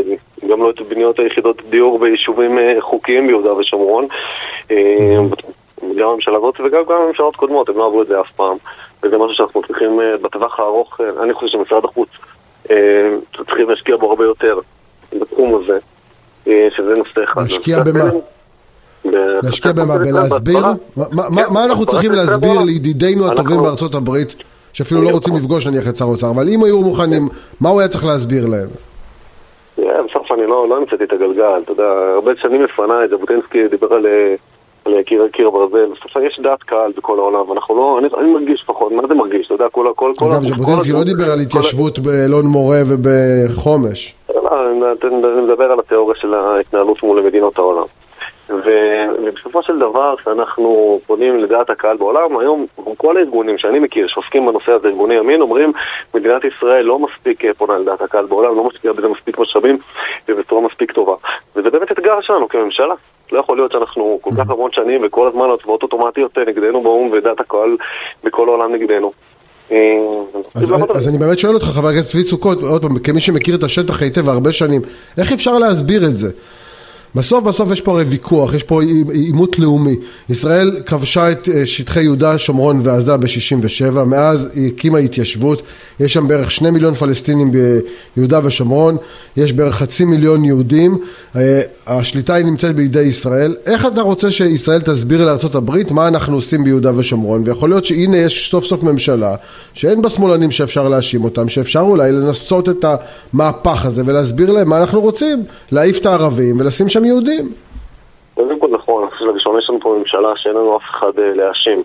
גם 0.49 0.63
לא 0.63 0.69
את 0.69 0.81
בניות 0.89 1.19
היחידות 1.19 1.61
דיור 1.69 1.99
ביישובים 1.99 2.57
חוקיים 2.79 3.27
ביהודה 3.27 3.53
ושומרון. 3.53 4.07
גם 5.99 6.07
הממשלה 6.07 6.37
הזאת 6.37 6.59
וגם 6.59 6.81
גם 6.89 7.01
הממשלות 7.05 7.35
קודמות, 7.35 7.69
הם 7.69 7.77
לא 7.77 7.85
עברו 7.85 8.01
את 8.01 8.07
זה 8.07 8.21
אף 8.21 8.31
פעם. 8.35 8.57
וזה 9.03 9.17
משהו 9.17 9.33
שאנחנו 9.33 9.61
צריכים 9.67 9.99
בטווח 10.21 10.59
הארוך, 10.59 11.01
אני 11.23 11.33
חושב 11.33 11.47
שמשרד 11.47 11.85
החוץ 11.85 12.09
צריכים 13.45 13.69
להשקיע 13.69 13.97
בו 13.97 14.09
הרבה 14.09 14.25
יותר 14.25 14.59
בתחום 15.19 15.61
הזה, 15.61 15.77
שזה 16.45 16.93
נושא 16.97 17.23
אחד. 17.23 17.41
להשקיע 17.41 17.83
במה? 17.83 18.09
להשקיע 19.43 19.71
במה? 19.71 19.97
בלהסביר? 19.97 20.59
מה 21.51 21.65
אנחנו 21.65 21.85
צריכים 21.85 22.11
להסביר 22.11 22.61
לידידינו 22.65 23.31
הטובים 23.31 23.61
בארצות 23.61 23.95
הברית 23.95 24.35
שאפילו 24.73 25.01
לא 25.01 25.09
רוצים 25.09 25.35
לפגוש 25.35 25.67
נניח 25.67 25.87
את 25.89 25.95
שר 25.95 26.05
האוצר, 26.05 26.29
אבל 26.29 26.49
אם 26.49 26.63
היו 26.63 26.81
מוכנים, 26.81 27.29
מה 27.61 27.69
הוא 27.69 27.79
היה 27.79 27.89
צריך 27.89 28.05
להסביר 28.05 28.45
להם? 28.45 28.69
בסוף 29.77 30.31
אני 30.31 30.47
לא 30.47 30.77
המצאתי 30.77 31.03
את 31.03 31.13
הגלגל, 31.13 31.61
אתה 31.63 31.71
יודע, 31.71 31.83
הרבה 32.13 32.31
שנים 32.41 32.63
לפניי, 32.63 33.07
ז'בוטינסקי 33.09 33.67
דיבר 33.67 33.93
על 33.93 34.05
קיר 35.31 35.47
הברזל, 35.47 35.85
בסוף 35.85 36.23
יש 36.27 36.39
דעת 36.39 36.63
קהל 36.63 36.91
בכל 36.97 37.19
העולם, 37.19 37.49
ואנחנו 37.49 37.75
לא, 37.75 37.99
אני 38.19 38.33
מרגיש 38.33 38.61
לפחות, 38.63 38.91
מה 38.91 39.07
זה 39.07 39.13
מרגיש, 39.13 39.45
אתה 39.45 39.53
יודע, 39.53 39.69
כל... 39.69 39.87
אגב, 40.21 40.43
ז'בוטינסקי 40.43 40.91
לא 40.91 41.03
דיבר 41.03 41.31
על 41.31 41.39
התיישבות 41.39 41.99
באלון 41.99 42.45
מורה 42.45 42.81
ובחומש. 42.87 44.15
אני 45.03 45.41
מדבר 45.41 45.71
על 45.71 45.79
התיאוריה 45.79 46.15
של 46.19 46.33
ההתנהלות 46.33 47.03
מול 47.03 47.21
מדינות 47.21 47.57
העולם. 47.57 47.85
ובסופו 48.49 49.63
של 49.63 49.79
דבר, 49.79 50.15
כשאנחנו 50.17 50.99
פונים 51.07 51.39
לדעת 51.39 51.69
הקהל 51.69 51.97
בעולם, 51.97 52.37
היום 52.37 52.65
כל 52.97 53.17
הארגונים 53.17 53.57
שאני 53.57 53.79
מכיר 53.79 54.07
שעוסקים 54.07 54.45
בנושא 54.45 54.71
הזה, 54.71 54.87
ארגוני 54.87 55.15
ימין, 55.15 55.41
אומרים 55.41 55.71
מדינת 56.13 56.41
ישראל 56.45 56.85
לא 56.85 56.99
מספיק 56.99 57.43
פונה 57.57 57.77
לדעת 57.77 58.01
הקהל 58.01 58.25
בעולם, 58.25 58.55
לא 58.55 58.63
משקיעה 58.63 58.93
בזה 58.93 59.07
מספיק 59.07 59.39
משאבים 59.39 59.77
ובצורה 60.27 60.61
מספיק 60.61 60.91
טובה. 60.91 61.13
וזה 61.55 61.69
באמת 61.69 61.91
אתגר 61.91 62.21
שלנו 62.21 62.49
כממשלה. 62.49 62.93
לא 63.31 63.39
יכול 63.39 63.57
להיות 63.57 63.71
שאנחנו 63.71 64.19
כל 64.21 64.31
כך 64.37 64.49
המון 64.49 64.71
שנים 64.71 65.01
וכל 65.05 65.27
הזמן 65.27 65.45
הצבעות 65.59 65.83
אוטומטיות 65.83 66.37
נגדנו 66.37 66.83
באו"ם 66.83 67.11
ודעת 67.11 67.39
הקהל 67.39 67.77
בכל 68.23 68.49
העולם 68.49 68.73
נגדנו. 68.75 69.11
אז, 70.55 70.73
אז 70.95 71.07
אני 71.07 71.17
באמת 71.17 71.39
שואל 71.39 71.53
אותך, 71.53 71.65
חבר 71.65 71.87
הכנסת 71.87 72.11
צבי 72.11 72.23
סוכות, 72.23 72.61
עוד 72.61 72.81
פעם, 72.81 72.99
כמי 72.99 73.19
שמכיר 73.19 73.55
את 73.55 73.63
השטח 73.63 74.01
היטב 74.01 74.29
הרבה 74.29 74.51
שנים, 74.51 74.81
איך 75.17 75.31
אפשר 75.31 75.57
להסביר 75.57 76.05
את 76.05 76.17
זה? 76.17 76.29
בסוף 77.15 77.43
בסוף 77.43 77.71
יש 77.71 77.81
פה 77.81 77.91
הרי 77.91 78.03
ויכוח, 78.03 78.53
יש 78.53 78.63
פה 78.63 78.81
עימות 79.11 79.59
לאומי. 79.59 79.95
ישראל 80.29 80.81
כבשה 80.85 81.31
את 81.31 81.49
שטחי 81.65 82.03
יהודה, 82.03 82.37
שומרון 82.37 82.79
ועזה 82.83 83.17
ב-67, 83.17 84.03
מאז 84.05 84.49
היא 84.53 84.67
הקימה 84.67 84.97
התיישבות, 84.97 85.61
יש 85.99 86.13
שם 86.13 86.27
בערך 86.27 86.51
שני 86.51 86.69
מיליון 86.71 86.93
פלסטינים 86.93 87.51
ביהודה 88.15 88.39
ושומרון, 88.43 88.97
יש 89.37 89.53
בערך 89.53 89.75
חצי 89.75 90.05
מיליון 90.05 90.45
יהודים, 90.45 90.97
השליטה 91.87 92.33
היא 92.33 92.45
נמצאת 92.45 92.75
בידי 92.75 93.01
ישראל. 93.01 93.55
איך 93.65 93.85
אתה 93.85 94.01
רוצה 94.01 94.31
שישראל 94.31 94.81
תסביר 94.81 95.29
הברית 95.53 95.91
מה 95.91 96.07
אנחנו 96.07 96.35
עושים 96.35 96.63
ביהודה 96.63 96.91
ושומרון? 96.95 97.43
ויכול 97.45 97.69
להיות 97.69 97.85
שהנה 97.85 98.17
יש 98.17 98.51
סוף 98.51 98.65
סוף 98.65 98.83
ממשלה 98.83 99.35
שאין 99.73 100.01
בה 100.01 100.09
שמאלנים 100.09 100.51
שאפשר 100.51 100.89
להאשים 100.89 101.23
אותם, 101.23 101.49
שאפשר 101.49 101.79
אולי 101.79 102.11
לנסות 102.11 102.69
את 102.69 102.85
המהפך 103.33 103.85
הזה 103.85 104.03
ולהסביר 104.05 104.51
להם 104.51 104.69
מה 104.69 104.77
אנחנו 104.77 105.01
רוצים, 105.01 105.43
להעיף 105.71 105.99
את 105.99 106.05
הערבים 106.05 106.59
ולשים 106.59 106.89
שם 106.89 106.98
יהודים. 107.05 107.53
קודם 108.33 108.59
כל 108.59 108.67
נכון, 108.71 109.03
אני 109.03 109.11
חושב 109.11 109.25
שלראשונה 109.25 109.59
יש 109.59 109.69
לנו 109.69 109.79
פה 109.79 109.95
ממשלה 109.99 110.29
שאין 110.35 110.55
לנו 110.55 110.77
אף 110.77 110.83
אחד 110.89 111.11
להאשים. 111.17 111.83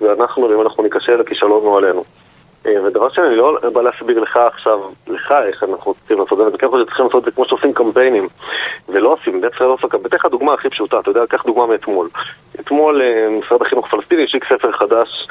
ואנחנו, 0.00 0.48
ואם 0.48 0.60
אנחנו 0.60 0.82
ניכשל, 0.82 1.20
הכישלון 1.20 1.64
הוא 1.64 1.78
עלינו. 1.78 2.04
ודבר 2.64 3.08
שני, 3.10 3.26
אני 3.26 3.36
לא 3.36 3.58
בא 3.72 3.82
להסביר 3.82 4.20
לך 4.20 4.36
עכשיו, 4.36 4.80
לך 5.06 5.34
איך 5.48 5.62
אנחנו 5.62 5.94
רוצים 6.02 6.18
לעשות 6.18 6.32
את 6.32 6.44
זה, 6.44 6.50
אני 6.50 6.58
כן 6.58 6.68
חושב 6.68 6.82
שצריכים 6.82 7.06
לעשות 7.06 7.20
את 7.20 7.24
זה 7.24 7.30
כמו 7.30 7.44
שעושים 7.48 7.72
קמפיינים 7.72 8.28
ולא 8.88 9.12
עושים, 9.12 9.36
מדינת 9.36 9.54
ישראל 9.54 9.68
לא 9.68 9.74
עושה 9.74 9.82
קמפיינים. 9.82 10.06
אתן 10.06 10.16
לך 10.16 10.26
דוגמה 10.26 10.54
הכי 10.54 10.70
פשוטה, 10.70 11.00
אתה 11.00 11.10
יודע, 11.10 11.26
קח 11.26 11.42
דוגמה 11.46 11.66
מאתמול. 11.66 12.08
אתמול 12.60 13.02
משרד 13.30 13.62
החינוך 13.62 13.86
הפלסטיני 13.86 14.24
השיק 14.24 14.44
ספר 14.44 14.72
חדש 14.72 15.28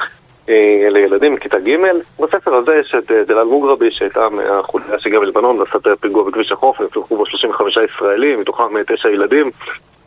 לילדים 0.90 1.34
מכיתה 1.34 1.58
ג' 1.60 1.76
בספר 2.20 2.54
הזה 2.54 2.74
יש 2.80 2.94
את 2.98 3.10
דלאל 3.26 3.44
מוגרבי 3.44 3.90
שהייתה 3.90 4.28
מהחוליה 4.28 4.98
שהגיעה 4.98 5.22
מלבנון 5.22 5.58
ועשתה 5.58 5.96
פיגוע 6.00 6.24
בכביש 6.24 6.52
החוף, 6.52 6.80
נפתחו 6.80 7.16
בו 7.16 7.26
35 7.26 7.78
ישראלים, 7.94 8.40
מתוכם 8.40 8.64
9 8.86 9.08
ילדים 9.08 9.50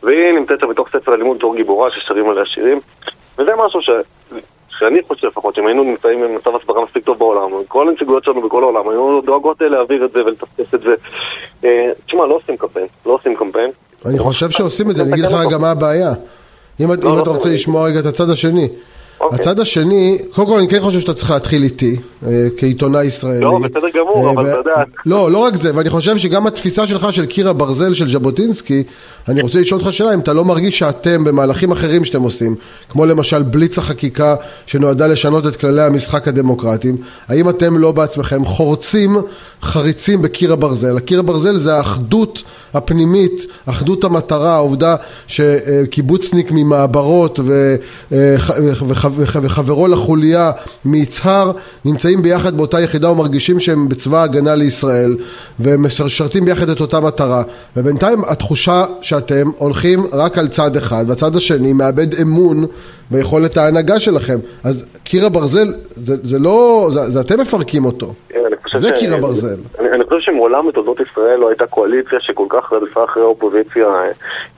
והיא 0.02 0.32
נמצאת 0.32 0.60
שם 0.60 0.68
בתוך 0.68 0.88
ספר 0.88 1.12
הלימוד 1.12 1.36
תור 1.36 1.56
גיבורה 1.56 1.90
ששרים 1.90 2.28
עליה 2.28 2.46
שירים 2.46 2.80
וזה 3.38 3.50
משהו 3.66 3.82
ש... 3.82 3.90
שאני 4.78 5.00
חושב 5.08 5.26
לפחות, 5.26 5.54
שאם 5.54 5.66
היינו 5.66 5.84
נמצאים 5.84 6.20
במצב 6.20 6.56
הסברה 6.56 6.84
מספיק 6.84 7.04
טוב 7.04 7.18
בעולם, 7.18 7.64
כל 7.68 7.88
הנציגויות 7.88 8.24
שלנו 8.24 8.42
בכל 8.42 8.62
העולם 8.62 8.88
היו 8.88 9.20
דואגות 9.20 9.60
להעביר 9.60 10.04
את 10.04 10.12
זה 10.12 10.24
ולטפס 10.24 10.74
את 10.74 10.80
זה. 10.80 10.94
תשמע, 12.06 12.26
לא 12.26 12.34
עושים 12.34 12.56
קמפיין, 12.56 12.86
לא 13.06 13.12
עושים 13.12 13.36
קמפיין. 13.36 13.70
אני 14.06 14.18
חושב 14.18 14.50
שעושים 14.50 14.90
את 14.90 14.96
זה, 14.96 15.02
אני 15.02 15.12
אגיד 15.12 15.24
לך 15.24 15.32
גם 15.52 15.60
מה 15.60 15.70
הבעיה. 15.70 16.12
אם 16.80 16.92
אתה 16.92 17.08
רוצה 17.08 17.48
לשמוע 17.48 17.86
רגע 17.86 18.00
את 18.00 18.06
הצד 18.06 18.30
השני. 18.30 18.68
הצד 19.20 19.60
השני, 19.60 20.18
קודם 20.34 20.46
כל 20.46 20.58
אני 20.58 20.68
כן 20.68 20.80
חושב 20.80 21.00
שאתה 21.00 21.14
צריך 21.14 21.30
להתחיל 21.30 21.62
איתי, 21.62 21.96
כעיתונאי 22.56 23.04
ישראלי. 23.04 23.40
לא, 23.40 23.58
בסדר 23.58 23.88
גמור, 23.94 24.30
אבל 24.30 24.50
אתה 24.50 24.58
יודע... 24.58 24.82
לא, 25.06 25.30
לא 25.30 25.38
רק 25.38 25.56
זה, 25.56 25.70
ואני 25.74 25.90
חושב 25.90 26.16
שגם 26.16 26.46
התפיסה 26.46 26.86
שלך 26.86 27.12
של 27.12 27.26
קיר 27.26 27.48
הברזל 27.48 27.94
של 27.94 28.08
ז'בוטינסקי, 28.08 28.82
אני 29.28 29.42
רוצה 29.42 29.60
לשאול 29.60 29.80
אותך 29.80 29.92
שאלה, 29.92 30.14
אם 30.14 30.18
אתה 30.18 30.32
לא 30.32 30.44
מרגיש 30.44 30.78
שאתם 30.78 31.24
במהלכים 31.24 31.72
אחרים 31.72 32.04
שאתם 32.04 32.22
עושים, 32.22 32.54
כמו 32.88 33.06
למשל 33.06 33.42
בליץ 33.42 33.78
החקיקה 33.78 34.36
שנועדה 34.66 35.06
לשנות 35.06 35.46
את 35.46 35.56
כללי 35.56 35.82
המשחק 35.82 36.28
הדמוקרטיים, 36.28 36.96
האם 37.28 37.48
אתם 37.48 37.78
לא 37.78 37.92
בעצמכם 37.92 38.44
חורצים 38.44 39.16
חריצים 39.62 40.22
בקיר 40.22 40.52
הברזל? 40.52 40.96
הקיר 40.96 41.18
הברזל 41.18 41.56
זה 41.56 41.74
האחדות 41.74 42.42
הפנימית, 42.74 43.46
אחדות 43.66 44.04
המטרה, 44.04 44.54
העובדה 44.54 44.96
שקיבוצניק 45.26 46.50
ממעברות 46.50 47.40
וחברו 49.16 49.88
לחוליה 49.88 50.50
מיצהר 50.84 51.52
נמצאים 51.84 52.22
ביחד 52.22 52.56
באותה 52.56 52.80
יחידה 52.80 53.10
ומרגישים 53.10 53.60
שהם 53.60 53.88
בצבא 53.88 54.18
ההגנה 54.18 54.54
לישראל 54.54 55.16
ומשרתים 55.60 56.44
ביחד 56.44 56.68
את 56.68 56.80
אותה 56.80 57.00
מטרה. 57.00 57.42
ובינתיים 57.76 58.18
התחושה 58.28 58.84
שאתם 59.00 59.46
הולכים 59.58 60.00
רק 60.12 60.38
על 60.38 60.48
צד 60.48 60.76
אחד 60.76 61.04
והצד 61.08 61.36
השני 61.36 61.72
מאבד 61.72 62.20
אמון 62.22 62.66
ביכולת 63.10 63.56
ההנהגה 63.56 64.00
שלכם. 64.00 64.38
אז 64.64 64.86
קיר 65.04 65.26
הברזל 65.26 65.66
זה, 65.96 66.14
זה 66.22 66.38
לא, 66.38 66.86
זה, 66.90 67.00
זה 67.00 67.20
אתם 67.20 67.40
מפרקים 67.40 67.84
אותו. 67.84 68.12
זה 68.74 68.92
קיר 68.92 69.14
הברזל 69.14 69.56
אני, 69.78 69.88
אני 69.90 70.04
חושב 70.04 70.20
שמעולם 70.20 70.68
בתולדות 70.68 71.00
ישראל 71.00 71.36
לא 71.36 71.48
הייתה 71.48 71.66
קואליציה 71.66 72.20
שכל 72.20 72.46
כך 72.48 72.72
רדפה 72.72 73.04
אחרי 73.04 73.22
האופוזיציה 73.22 73.86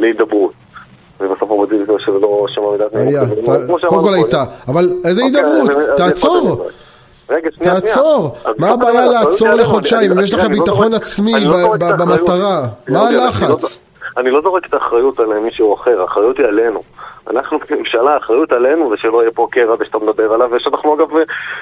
להידברות 0.00 0.52
ובסוף 1.20 1.50
האופוזיציה 1.50 1.94
שזה 1.98 2.18
לא 2.18 2.46
שם 2.48 2.62
עמידת 2.62 2.94
היה, 2.94 3.22
קודם 3.88 4.04
כל 4.04 4.14
הייתה, 4.14 4.44
אבל 4.68 4.92
איזה 5.04 5.22
אוקיי, 5.22 5.40
הידברות, 5.40 5.96
תעצור. 5.96 6.68
רגע, 7.30 7.48
שנייה, 7.56 7.80
תעצור, 7.80 8.34
מה 8.58 8.70
הבעיה 8.70 9.06
לעצור 9.06 9.48
לחודשיים 9.48 10.12
אם 10.12 10.18
יש 10.18 10.34
לך 10.34 10.44
ביטחון 10.44 10.94
עצמי 10.94 11.32
במטרה? 11.98 12.68
מה 12.88 13.08
הלחץ? 13.08 13.78
אני 14.16 14.30
לא 14.30 14.40
זורק 14.42 14.66
את 14.66 14.74
האחריות 14.74 15.20
על 15.20 15.38
מישהו 15.38 15.74
אחר, 15.74 16.00
האחריות 16.00 16.38
היא 16.38 16.46
עלינו. 16.46 16.82
אנחנו 17.30 17.60
כממשלה, 17.60 18.14
האחריות 18.14 18.52
עלינו 18.52 18.90
ושלא 18.90 19.22
יהיה 19.22 19.30
פה 19.30 19.48
קרע 19.50 19.76
ושאתה 19.78 19.98
מדבר 19.98 20.32
עליו 20.32 20.48
ושאנחנו 20.52 20.94
אגב 20.94 21.08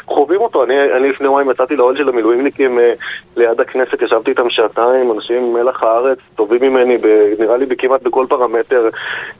חווים 0.07 0.41
אותו. 0.41 0.65
אני, 0.65 0.93
אני 0.97 1.09
לפני 1.09 1.27
יומיים 1.27 1.51
יצאתי 1.51 1.77
לאוהל 1.77 1.97
של 1.97 2.09
המילואימניקים 2.09 2.79
אה, 2.79 2.93
ליד 3.37 3.61
הכנסת, 3.61 4.03
ישבתי 4.03 4.31
איתם 4.31 4.51
שעתיים, 4.51 5.13
אנשים 5.13 5.53
מלח 5.53 5.83
הארץ, 5.83 6.19
טובים 6.35 6.63
ממני, 6.63 6.99
ב, 6.99 7.07
נראה 7.39 7.57
לי 7.57 7.67
כמעט 7.79 8.03
בכל 8.03 8.27
פרמטר 8.29 8.89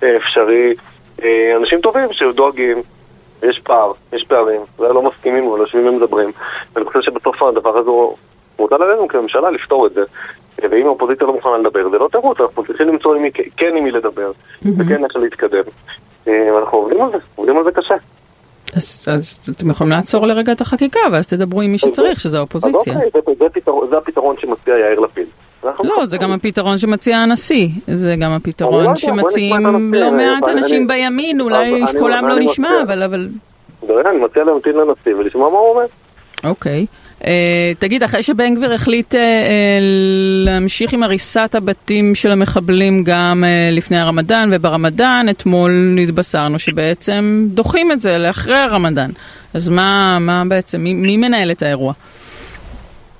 אה, 0.03 0.17
אפשרי. 0.17 0.75
אה, 1.23 1.57
אנשים 1.57 1.81
טובים 1.81 2.13
שדואגים, 2.13 2.83
יש 3.43 3.61
פער, 3.65 3.93
יש 4.13 4.25
פערים, 4.25 4.61
לא 4.79 5.03
מסכימים 5.03 5.49
אבל 5.49 5.61
יושבים 5.61 5.87
ומדברים. 5.87 6.33
ואני 6.75 6.87
חושב 6.87 7.03
שבסוף 7.03 7.43
הדבר 7.43 7.79
הזה 7.79 7.91
מוטל 8.59 8.83
עלינו 8.83 9.09
כממשלה 9.09 9.51
לפתור 9.51 9.87
את 9.87 9.93
זה. 9.93 10.03
ואם 10.71 10.87
האופוזיציה 10.87 11.27
לא 11.27 11.33
מוכנה 11.33 11.59
לדבר, 11.59 11.91
זה 11.91 11.99
לא 11.99 12.09
תירוץ, 12.13 12.41
אנחנו 12.41 12.65
צריכים 12.65 12.89
למצוא 12.89 13.15
עם 13.15 13.23
מי, 13.23 13.31
כן 13.57 13.77
עם 13.77 13.85
מי 13.85 13.91
לדבר, 13.91 14.31
וכן 14.79 15.05
איך 15.05 15.17
להתקדם. 15.17 15.63
ואנחנו 16.27 16.79
עובדים 16.79 17.03
על 17.03 17.11
זה, 17.11 17.19
עובדים 17.35 17.57
על 17.57 17.65
זה 17.65 17.71
קשה. 17.71 17.95
אז, 18.77 19.05
אז 19.09 19.39
אתם 19.51 19.71
יכולים 19.71 19.91
לעצור 19.91 20.27
לרגע 20.27 20.53
את 20.53 20.61
החקיקה, 20.61 21.01
ואז 21.13 21.27
תדברו 21.27 21.61
עם 21.61 21.73
מי 21.73 21.79
שצריך, 21.79 22.21
שזה 22.21 22.39
האופוזיציה. 22.39 22.93
אז 22.93 22.99
אוקיי, 23.15 23.23
זה, 23.39 23.47
זה, 23.65 23.73
זה 23.91 23.99
הפתרון 23.99 24.37
שמציע 24.39 24.75
יאיר 24.79 25.01
לפיד. 25.01 25.27
לא, 25.65 26.07
זה 26.07 26.19
גם 26.19 26.33
הפתרון 26.33 26.79
שמציע 26.79 27.17
הנשיא, 27.17 27.69
זה 27.87 28.15
גם 28.21 28.33
הפתרון 28.33 28.85
לא 28.85 28.97
שמציעים 28.97 29.67
לא 29.93 30.13
מעט 30.13 30.49
אנשים 30.49 30.87
בימין, 30.87 31.41
אולי 31.41 31.81
קולם 31.99 32.29
לא 32.29 32.39
נשמע, 32.39 32.83
אבל... 32.83 33.29
אני 33.83 34.19
מציע 34.19 34.45
להמתין 34.45 34.73
לנשיא 34.73 35.15
ולשמוע 35.15 35.51
מה 35.51 35.59
הוא 35.59 35.71
אומר. 35.71 35.87
אוקיי. 36.45 36.87
תגיד, 37.79 38.03
אחרי 38.03 38.23
שבן 38.23 38.55
גביר 38.55 38.73
החליט 38.73 39.15
uh, 39.15 39.17
uh, 39.17 39.19
להמשיך 40.45 40.93
עם 40.93 41.03
הריסת 41.03 41.55
הבתים 41.55 42.15
של 42.15 42.31
המחבלים 42.31 43.05
גם 43.05 43.45
לפני 43.73 43.99
הרמדאן 43.99 44.49
וברמדאן, 44.53 45.27
אתמול 45.31 45.99
התבשרנו 46.03 46.59
שבעצם 46.59 47.47
דוחים 47.55 47.93
את 47.93 48.01
זה 48.01 48.19
לאחרי 48.19 48.57
הרמדאן. 48.57 49.11
אז 49.55 49.69
מה, 49.69 50.19
מה 50.21 50.43
בעצם, 50.49 50.81
מי, 50.81 50.95
מי 50.95 51.17
מנהל 51.17 51.51
את 51.51 51.63
האירוע? 51.63 51.93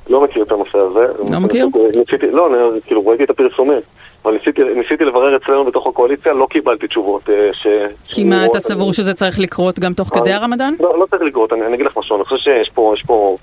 לא 0.09 0.25
מכיר 0.25 0.43
את 0.43 0.53
הנושא 0.53 0.79
הזה. 0.79 1.07
לא 1.33 1.41
מכיר? 1.41 1.69
ניסיתי, 1.97 2.31
לא, 2.31 2.47
אני, 2.47 2.81
כאילו 2.81 3.07
ראיתי 3.07 3.25
את 3.25 3.31
הפרסומים. 3.31 3.81
אבל 4.25 4.35
ניסיתי, 4.35 4.63
ניסיתי 4.65 5.05
לברר 5.05 5.37
אצלנו 5.37 5.65
בתוך 5.65 5.87
הקואליציה, 5.87 6.33
לא 6.33 6.47
קיבלתי 6.51 6.87
תשובות. 6.87 7.23
ש... 7.53 7.67
כי 8.09 8.25
מה, 8.25 8.47
אתה 8.47 8.61
סבור 8.61 8.93
שזה 8.93 9.15
צריך 9.15 9.39
לקרות 9.39 9.79
גם 9.79 9.93
תוך 9.93 10.09
כדי 10.15 10.33
הרמדאן? 10.33 10.75
לא, 10.81 10.99
לא 10.99 11.07
צריך 11.11 11.23
לקרות, 11.23 11.53
אני, 11.53 11.67
אני 11.67 11.75
אגיד 11.75 11.87
לך 11.87 11.97
משהו, 11.97 12.17
אני 12.17 12.25
חושב 12.25 12.37
שיש 12.37 12.71
פה, 12.75 12.95
יש 12.97 13.03
פה... 13.07 13.37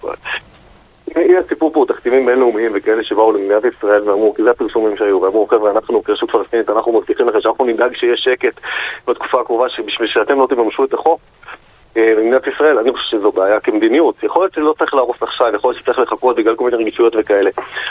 יהיה 1.15 1.41
סיפור 1.50 1.74
פה 1.74 1.86
תקציבים 1.88 2.25
בינלאומיים 2.25 2.72
וכאלה 2.75 3.03
שבאו 3.03 3.32
למדינת 3.32 3.63
ישראל 3.77 4.10
ואמרו, 4.10 4.34
כי 4.34 4.43
זה 4.43 4.51
הפרסומים 4.51 4.98
שהיו, 4.98 5.22
ואמרו 5.22 5.48
חבר'ה 5.48 5.72
אנחנו 5.72 6.03
כרשות 6.03 6.32
פלסטינית 6.32 6.70
אנחנו 6.70 6.93
מבטיחים 6.93 7.29
לכם 7.29 7.41
שאנחנו 7.41 7.65
נדאג 7.65 7.96
שיהיה 7.96 8.17
שקט 8.17 8.60
בתקופה 9.08 9.41
הקרובה 9.41 9.65
בשביל 9.86 10.08
שאתם 10.08 10.39
לא 10.39 10.48
תממשו 10.50 10.84
את 10.84 10.93
החוק 10.93 11.20
אה, 11.20 11.62
במדינת 11.95 12.41
ישראל, 12.55 12.77
אני 12.77 12.91
חושב 12.91 13.17
שזו 13.17 13.31
בעיה 13.31 13.59
כמדיניות. 13.59 14.15
יכול 14.23 14.43
להיות 14.43 14.53
שלא 14.53 14.73
צריך 14.79 14.93
להרוס 14.93 15.17
עכשיו, 15.21 15.47
יכול 15.55 15.71
להיות 15.71 15.83
שצריך 15.83 16.00
לחכות 16.00 16.35
בגלל 16.35 16.55
כל 16.55 16.65
מיני 16.65 16.77
רגישויות 16.77 17.13
וכאלה. 17.19 17.50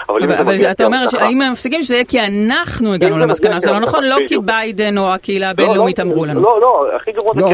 אבל, 0.09 0.33
אבל 0.33 0.71
אתה 0.71 0.85
אומר, 0.85 1.05
האם 1.19 1.43
הם 1.43 1.53
מפסיקים 1.53 1.83
שזה 1.83 1.95
יהיה 1.95 2.05
כי 2.05 2.19
אנחנו 2.21 2.95
הגענו 2.95 3.19
למסקנה, 3.19 3.61
זה 3.61 3.71
לא 3.71 3.81
נכון? 3.81 4.05
לא 4.05 4.17
כי 4.29 4.39
ביידן 4.39 4.99
או 4.99 5.13
הקהילה 5.15 5.47
לא, 5.47 5.51
הבינלאומית 5.51 5.99
לא, 5.99 6.05
אמרו 6.05 6.25
לנו. 6.25 6.41
לא, 6.41 6.61
לא, 6.61 6.87
הכי 6.97 7.13
גרוע 7.13 7.35
זה... 7.35 7.41
לא, 7.41 7.47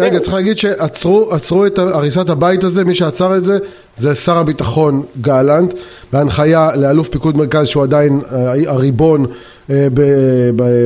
רגע, 0.00 0.18
צריך 0.18 0.34
להגיד 0.34 0.56
שעצרו 0.56 1.66
את 1.66 1.78
הריסת 1.78 2.30
הבית 2.30 2.64
הזה, 2.64 2.84
מי 2.84 2.94
שעצר 2.94 3.36
את 3.36 3.44
זה 3.44 3.58
זה 3.96 4.14
שר 4.14 4.36
הביטחון 4.36 5.02
גלנט, 5.20 5.74
בהנחיה 6.12 6.68
לאלוף 6.76 7.08
פיקוד 7.08 7.36
מרכז 7.36 7.66
שהוא 7.66 7.82
עדיין 7.82 8.20
אה, 8.32 8.72
הריבון 8.72 9.24
אה, 9.24 9.30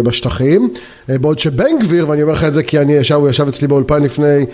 בשטחים, 0.04 0.68
אה, 1.10 1.18
בעוד 1.18 1.38
שבן 1.38 1.78
גביר, 1.80 2.08
ואני 2.08 2.22
אומר 2.22 2.32
לך 2.32 2.44
את 2.44 2.54
זה 2.54 2.62
כי 2.62 2.78
אני 2.78 2.92
ישב, 2.92 3.14
הוא 3.14 3.28
ישב 3.28 3.48
אצלי 3.48 3.68
באולפן 3.68 4.02
לפני 4.02 4.46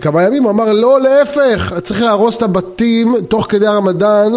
כמה 0.00 0.22
ימים, 0.22 0.42
הוא 0.42 0.50
אמר 0.50 0.72
לא 0.72 1.00
להפך, 1.00 1.72
צריך 1.82 2.02
להרוס 2.02 2.36
את 2.36 2.42
הבתים 2.42 3.14
תוך 3.28 3.46
כדי 3.48 3.66
הרמדאן 3.66 4.32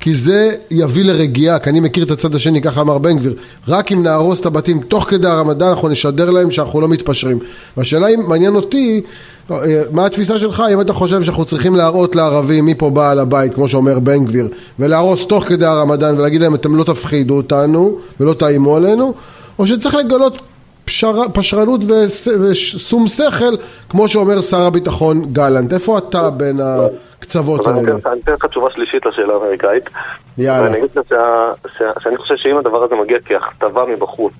כי 0.00 0.14
זה 0.14 0.50
יביא 0.70 1.04
לרגיעה, 1.04 1.58
כי 1.58 1.70
אני 1.70 1.80
מכיר 1.80 2.04
את 2.04 2.10
הצד 2.10 2.34
השני, 2.34 2.62
ככה 2.62 2.80
אמר 2.80 2.98
בן 2.98 3.18
גביר, 3.18 3.34
רק 3.68 3.92
אם 3.92 4.02
נהרוס 4.02 4.40
את 4.40 4.46
הבתים 4.46 4.80
תוך 4.80 5.04
כדי 5.04 5.28
הרמדאן 5.28 5.68
אנחנו 5.68 5.88
נשדר 5.88 6.30
להם 6.30 6.50
שאנחנו 6.50 6.80
לא 6.80 6.88
מתפשרים. 6.88 7.38
והשאלה 7.76 8.08
אם 8.08 8.20
מעניין 8.28 8.54
אותי 8.54 9.02
אה, 9.50 9.82
מה 9.92 10.06
התפיסה 10.06 10.38
שלך? 10.38 10.62
אם 10.72 10.80
אתה 10.80 10.92
חושב 10.92 11.22
שאנחנו 11.22 11.44
צריכים 11.44 11.74
להראות 11.74 12.16
לערבים 12.16 12.64
מי 12.64 12.74
פה 12.74 12.90
בעל 12.90 13.18
הבית 13.18 13.54
כמו 13.54 13.68
שאומר 13.68 13.98
בן 13.98 14.24
גביר 14.24 14.48
ולהרוס 14.78 15.28
תוך 15.28 15.44
כדי 15.44 15.66
הרמדאן 15.66 16.18
ולהגיד 16.18 16.40
להם 16.40 16.54
אתם 16.54 16.76
לא 16.76 16.84
תפחידו 16.84 17.36
אותנו 17.36 17.98
ולא 18.20 18.34
תאיימו 18.34 18.76
עלינו 18.76 19.14
או 19.58 19.66
שצריך 19.66 19.94
לגלות 19.94 20.42
פשר, 20.84 21.28
פשרנות 21.34 21.80
ושום 22.50 23.06
שכל 23.06 23.56
כמו 23.88 24.08
שאומר 24.08 24.40
שר 24.40 24.60
הביטחון 24.60 25.32
גלנט. 25.32 25.72
איפה 25.72 25.98
אתה 25.98 26.30
בין 26.30 26.60
הקצוות 26.60 27.66
האלה? 27.66 27.78
אני 27.78 28.20
אתן 28.24 28.32
לך 28.32 28.46
תשובה 28.46 28.70
שלישית 28.70 29.06
לשאלה 29.06 29.34
האמריקאית. 29.34 29.84
יאללה. 30.38 30.62
ואני 30.62 30.78
אגיד 30.78 30.90
שאני 32.00 32.16
חושב 32.16 32.34
שאם 32.36 32.56
הדבר 32.56 32.84
הזה 32.84 32.94
מגיע 32.94 33.18
כהכתבה 33.24 33.84
מבחוץ 33.86 34.32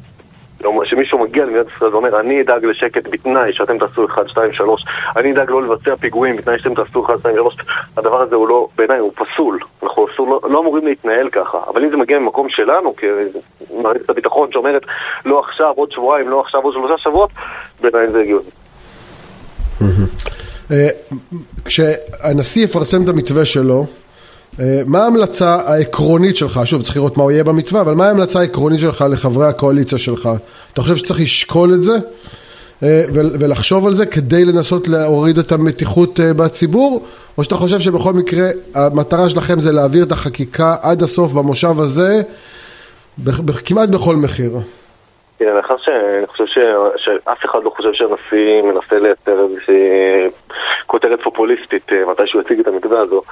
שמישהו 0.85 1.19
מגיע 1.19 1.45
למדינת 1.45 1.67
ישראל 1.77 1.95
ואומר 1.95 2.21
אני 2.21 2.41
אדאג 2.41 2.65
לשקט 2.65 3.09
בתנאי 3.11 3.53
שאתם 3.53 3.79
תעשו 3.79 4.07
1, 4.07 4.29
2, 4.29 4.53
3 4.53 4.85
אני 5.17 5.33
אדאג 5.33 5.51
לא 5.51 5.63
לבצע 5.63 5.97
פיגועים 5.97 6.37
בתנאי 6.37 6.59
שאתם 6.59 6.75
תעשו 6.75 7.07
1, 7.07 7.15
2, 7.21 7.37
3 7.37 7.57
הדבר 7.97 8.23
הזה 8.23 8.35
הוא 8.37 8.49
לא, 8.49 8.69
בעיניי 8.77 8.99
הוא 8.99 9.13
פסול. 9.13 9.59
אנחנו 9.83 10.07
אסור, 10.15 10.29
לא, 10.29 10.51
לא 10.51 10.61
אמורים 10.61 10.87
להתנהל 10.87 11.29
ככה. 11.31 11.59
אבל 11.69 11.85
אם 11.85 11.91
זה 11.91 11.97
מגיע 11.97 12.19
ממקום 12.19 12.49
שלנו 12.49 12.95
כמערכת 12.97 14.11
הביטחון 14.11 14.53
שאומרת 14.53 14.83
לא 15.25 15.41
עכשיו 15.41 15.73
עוד 15.77 15.93
שבועיים, 15.93 16.29
לא 16.29 16.41
עכשיו 16.41 16.61
עוד 16.61 16.75
שלושה 16.75 16.99
שבועות 16.99 17.31
בעיניי 17.81 18.13
זה 18.13 18.21
הגיוני. 18.21 18.51
אה, 20.71 20.89
כשהנשיא 21.65 22.65
יפרסם 22.65 23.05
את 23.05 23.09
המתווה 23.09 23.45
שלו 23.45 23.87
מה 24.87 24.99
ההמלצה 24.99 25.55
העקרונית 25.55 26.37
שלך, 26.37 26.61
שוב 26.65 26.83
צריך 26.83 26.97
לראות 26.97 27.17
מה 27.17 27.23
הוא 27.23 27.31
יהיה 27.31 27.45
במתווה, 27.45 27.81
אבל 27.81 27.95
מה 27.95 28.07
ההמלצה 28.07 28.41
העקרונית 28.41 28.81
שלך 28.81 29.05
לחברי 29.11 29.47
הקואליציה 29.47 29.99
שלך? 29.99 30.29
אתה 30.73 30.83
חושב 30.83 30.97
שצריך 30.97 31.21
לשקול 31.21 31.75
את 31.75 31.83
זה 31.83 31.93
אה, 32.83 33.05
ולחשוב 33.13 33.87
על 33.87 33.93
זה 33.93 34.07
כדי 34.07 34.45
לנסות 34.45 34.89
להוריד 34.89 35.39
את 35.39 35.53
המתיחות 35.53 36.21
אה, 36.21 36.35
בציבור, 36.35 37.05
או 37.39 37.45
שאתה 37.45 37.55
חושב 37.55 37.79
שבכל 37.79 38.13
מקרה 38.13 38.49
המטרה 38.75 39.31
שלכם 39.31 39.61
זה 39.61 39.73
להעביר 39.73 40.05
את 40.05 40.13
החקיקה 40.13 40.77
עד 40.83 41.03
הסוף 41.03 41.33
במושב 41.33 41.81
הזה 41.81 42.21
כמעט 43.67 43.89
בכל 43.89 44.17
מחיר? 44.17 44.51
תראה, 45.39 45.55
מאחר 45.55 45.77
שאני 45.79 46.27
חושב 46.27 46.45
שאף 46.97 47.45
אחד 47.45 47.59
לא 47.65 47.71
חושב 47.77 47.93
שהנשיא 47.93 48.63
מנסה 48.63 48.99
לייצר 48.99 49.41
איזושהי 49.41 49.75
כותרת 50.87 51.19
פופוליסטית 51.23 51.93
מתי 52.11 52.23
שהוא 52.27 52.43
יציג 52.43 52.61
את 52.61 52.67
המתווה 52.67 53.01
הזו 53.01 53.23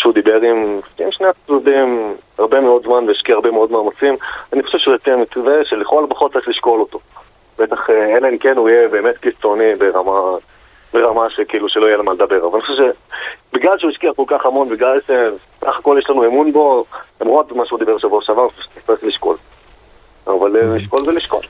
שהוא 0.00 0.14
דיבר 0.14 0.40
עם, 0.40 0.80
עם 0.98 1.12
שני 1.12 1.26
הצדדים 1.26 2.14
הרבה 2.38 2.60
מאוד 2.60 2.82
זמן 2.82 3.08
והשקיע 3.08 3.34
הרבה 3.34 3.50
מאוד 3.50 3.70
מאמצים. 3.72 4.16
אני 4.52 4.62
חושב 4.62 4.78
שהוא 4.78 4.94
יציע 4.94 5.16
מתווה 5.16 5.64
שלכל 5.64 6.04
הפחות 6.04 6.32
צריך 6.32 6.48
לשקול 6.48 6.80
אותו. 6.80 6.98
בטח, 7.58 7.90
אה, 7.90 8.16
אלא 8.16 8.28
אם 8.28 8.38
כן 8.38 8.56
הוא 8.56 8.68
יהיה 8.68 8.88
באמת 8.88 9.18
קיצוני 9.18 9.74
ברמה, 9.74 10.36
ברמה 10.92 11.30
שכאילו 11.30 11.68
שלא 11.68 11.86
יהיה 11.86 11.96
למה 11.96 12.12
לדבר. 12.12 12.46
אבל 12.46 12.58
אני 12.58 12.62
חושב 12.62 12.92
שבגלל 13.52 13.78
שהוא 13.78 13.90
השקיע 13.90 14.12
כל 14.16 14.24
כך 14.26 14.46
המון, 14.46 14.68
בגלל 14.68 15.00
שסך 15.00 15.78
הכל 15.78 15.96
יש 15.98 16.10
לנו 16.10 16.24
אמון 16.24 16.52
בו, 16.52 16.84
למרות 17.20 17.52
מה 17.52 17.66
שהוא 17.66 17.78
דיבר 17.78 17.98
שבוע 17.98 18.22
שעבר, 18.22 18.48
שצריך 18.74 19.04
לשקול. 19.04 19.36
אבל 20.26 20.56
אה, 20.56 20.76
לשקול 20.76 21.04
זה 21.04 21.12
לשקול. 21.12 21.40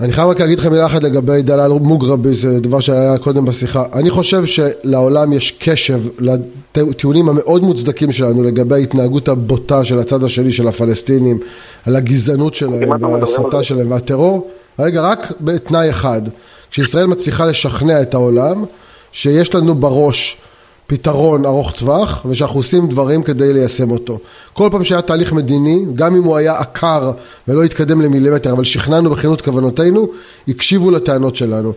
אני 0.00 0.12
חייב 0.12 0.28
רק 0.28 0.40
להגיד 0.40 0.58
לכם 0.58 0.72
מילה 0.72 0.86
אחת 0.86 1.02
לגבי 1.02 1.42
דלאל 1.42 1.72
מוגרבי, 1.72 2.34
זה 2.34 2.60
דבר 2.60 2.80
שהיה 2.80 3.18
קודם 3.18 3.44
בשיחה. 3.44 3.84
אני 3.92 4.10
חושב 4.10 4.44
שלעולם 4.46 5.32
יש 5.32 5.56
קשב 5.58 6.00
לטיעונים 6.18 7.28
המאוד 7.28 7.62
מוצדקים 7.62 8.12
שלנו 8.12 8.42
לגבי 8.42 8.74
ההתנהגות 8.74 9.28
הבוטה 9.28 9.84
של 9.84 9.98
הצד 9.98 10.24
השני 10.24 10.52
של 10.52 10.68
הפלסטינים, 10.68 11.38
על 11.86 11.96
הגזענות 11.96 12.54
שלהם 12.54 13.02
וההסתה 13.02 13.62
שלהם 13.62 13.90
והטרור. 13.90 14.50
רגע, 14.78 15.02
רק 15.02 15.32
בתנאי 15.40 15.90
אחד, 15.90 16.22
כשישראל 16.70 17.06
מצליחה 17.06 17.46
לשכנע 17.46 18.02
את 18.02 18.14
העולם 18.14 18.64
שיש 19.12 19.54
לנו 19.54 19.74
בראש 19.74 20.36
פתרון 20.86 21.46
ארוך 21.46 21.72
טווח 21.72 22.26
ושאנחנו 22.28 22.58
עושים 22.60 22.86
דברים 22.86 23.22
כדי 23.22 23.52
ליישם 23.52 23.90
אותו. 23.90 24.18
כל 24.52 24.68
פעם 24.72 24.84
שהיה 24.84 25.02
תהליך 25.02 25.32
מדיני, 25.32 25.84
גם 25.94 26.16
אם 26.16 26.24
הוא 26.24 26.36
היה 26.36 26.58
עקר 26.58 27.10
ולא 27.48 27.62
התקדם 27.62 28.00
למילימטר, 28.00 28.52
אבל 28.52 28.64
שכנענו 28.64 29.10
בכנות 29.10 29.40
כוונותינו, 29.42 30.08
הקשיבו 30.48 30.90
לטענות 30.90 31.36
שלנו. 31.36 31.72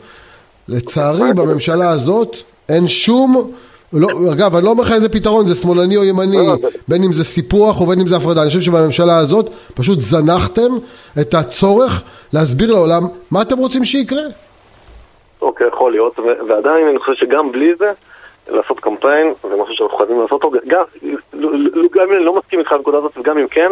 לצערי 0.67 1.33
בממשלה 1.33 1.89
הזאת 1.89 2.37
אין 2.69 2.87
שום 2.87 3.51
לא, 3.93 4.07
אגב, 4.33 4.55
אני 4.55 4.65
לא 4.65 4.69
אומר 4.69 4.83
לך 4.83 4.91
איזה 4.91 5.09
פתרון, 5.09 5.45
זה 5.45 5.55
שמאלני 5.55 5.97
או 5.97 6.03
ימני, 6.03 6.37
לא, 6.37 6.55
זה- 6.61 6.67
בין 6.87 7.03
אם 7.03 7.13
זה 7.13 7.23
סיפוח 7.23 7.81
ובין 7.81 7.99
אם 7.99 8.07
זה 8.07 8.15
הפרדה. 8.17 8.41
אני 8.41 8.47
חושב 8.49 8.61
שבממשלה 8.61 9.17
הזאת 9.17 9.49
פשוט 9.73 9.99
זנחתם 9.99 10.71
את 11.21 11.33
הצורך 11.33 12.03
להסביר 12.33 12.71
לעולם 12.73 13.03
מה 13.31 13.41
אתם 13.41 13.57
רוצים 13.57 13.85
שיקרה. 13.85 14.21
אוקיי, 15.41 15.67
יכול 15.67 15.91
להיות, 15.91 16.19
ועדיין 16.49 16.87
אני 16.89 16.99
חושב 16.99 17.25
שגם 17.25 17.51
בלי 17.51 17.71
זה, 17.79 17.85
לעשות 18.49 18.79
קמפיין, 18.79 19.33
זה 19.49 19.55
משהו 19.55 19.75
שאנחנו 19.75 19.97
חייבים 19.97 20.21
לעשות 20.21 20.43
אותו, 20.43 20.59
גם, 20.67 20.83
גם 21.91 22.03
אם 22.03 22.11
אני 22.11 22.25
לא 22.25 22.35
מסכים 22.35 22.59
איתך 22.59 22.71
בנקודה 22.71 22.97
הזאת, 22.97 23.17
וגם 23.17 23.37
אם 23.37 23.47
כן, 23.47 23.71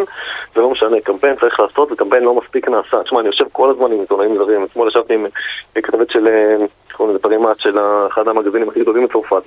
זה 0.56 0.62
לא 0.62 0.70
משנה, 0.70 1.02
קמפיין 1.02 1.36
צריך 1.36 1.60
לעשות, 1.60 1.92
וקמפיין 1.92 2.24
לא 2.24 2.34
מספיק 2.34 2.70
נעשה. 2.70 3.04
תשמע, 3.04 3.20
אני 3.20 3.28
יושב 3.28 3.46
כל 3.52 3.70
הזמן 3.70 3.92
עם 3.92 4.00
עיתונאים 4.00 4.38
זרים, 4.38 4.64
אתמול 4.64 4.88
ישבתי 4.88 5.14
עם 5.14 5.26
כתבת 5.74 6.10
של, 6.10 6.28
אה, 6.28 6.56
קוראים 6.94 7.16
לזה, 7.16 7.24
פרימט, 7.24 7.60
של 7.60 7.80
אחד 8.08 8.28
המגזינים 8.28 8.70
הכי 8.70 8.80
גדולים 8.80 9.08
בצרפת. 9.08 9.44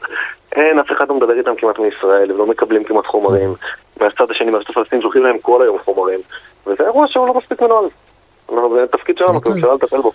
אין, 0.53 0.79
אף 0.79 0.93
אחד 0.93 1.09
לא 1.09 1.15
מדבר 1.15 1.39
איתם 1.39 1.55
כמעט 1.57 1.79
מישראל, 1.79 2.33
ולא 2.33 2.47
מקבלים 2.47 2.85
כמעט 2.85 3.07
חומרים. 3.07 3.55
מהצד 4.01 4.31
השני, 4.31 4.51
מהרשות 4.51 4.71
הפלסטינית, 4.71 5.03
שולחים 5.03 5.23
להם 5.23 5.39
כל 5.39 5.63
היום 5.63 5.79
חומרים. 5.85 6.21
וזה 6.67 6.85
אירוע 6.85 7.07
שהוא 7.09 7.27
לא 7.27 7.35
מספיק 7.35 7.63
מנוהל. 7.63 7.85
זה 8.49 8.87
תפקיד 8.91 9.19
שלנו 9.19 9.35
אוקיי. 9.35 9.53
כממשלה 9.53 9.75
לטפל 9.75 10.01
בו. 10.01 10.13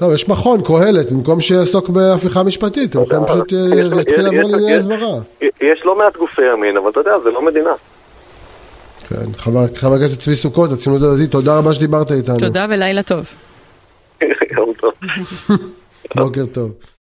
טוב, 0.00 0.12
יש 0.12 0.28
מכון, 0.28 0.60
קהלת, 0.64 1.12
במקום 1.12 1.40
שיעסוק 1.40 1.88
בהפיכה 1.88 2.42
משפטית, 2.42 2.90
אתם 2.90 3.02
יכולים 3.02 3.24
פשוט 3.26 3.52
אה, 3.52 3.58
להתחיל 3.82 4.14
יש- 4.14 4.20
לעבור 4.20 4.50
לענייני 4.50 4.76
הסברה. 4.76 5.18
יש 5.40 5.80
לא 5.84 5.98
מעט 5.98 6.16
גופי 6.16 6.42
ימין, 6.52 6.76
אבל 6.76 6.90
אתה 6.90 7.00
יודע, 7.00 7.18
זה 7.24 7.30
לא 7.30 7.46
מדינה. 7.46 7.70
כן, 9.08 9.32
חבר 9.36 9.66
חבר 9.74 9.94
הכנסת 9.94 10.18
צבי 10.18 10.34
סוכות, 10.36 10.72
הציונות 10.72 11.02
הדתית, 11.02 11.30
תודה 11.30 11.58
רבה 11.58 11.74
שדיברת 11.74 12.12
איתנו. 12.12 12.38
תודה 12.38 12.66
ולילה 12.70 13.02
טוב. 13.02 13.24
יום 14.56 14.72
טוב. 14.80 14.92
בוקר 16.16 16.44
טוב. 16.54 16.70